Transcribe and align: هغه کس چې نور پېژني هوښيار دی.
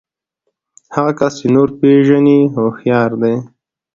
هغه 0.95 1.11
کس 1.19 1.31
چې 1.39 1.47
نور 1.55 1.69
پېژني 1.79 2.39
هوښيار 2.55 3.11
دی. 3.21 3.35